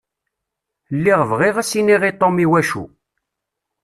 [0.97, 2.83] Lliɣ bɣiɣ ad s-iniɣ i Tom iwacu.